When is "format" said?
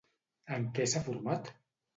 1.11-1.55